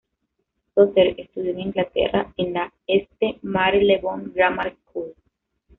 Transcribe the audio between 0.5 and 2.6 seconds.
Sothern estudió en Inglaterra, en